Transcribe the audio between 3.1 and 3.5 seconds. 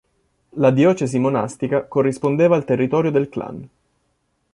del